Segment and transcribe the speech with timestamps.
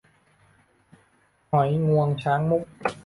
[1.49, 2.63] หอยงวงช้างมุก